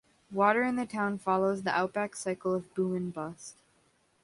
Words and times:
Water 0.31 0.63
in 0.63 0.77
the 0.77 0.87
town 0.87 1.19
follows 1.19 1.61
the 1.61 1.69
outback 1.77 2.15
cycle 2.15 2.55
of 2.55 2.73
boom 2.73 2.95
and 2.95 3.13
bust. 3.13 3.55